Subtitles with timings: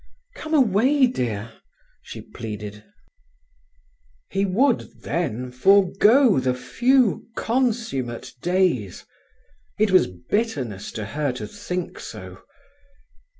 [0.33, 1.53] "Come away, dear,"
[2.01, 2.83] she pleaded.
[4.31, 9.05] He would, then, forgo the few consummate days!
[9.77, 12.41] It was bitterness to her to think so.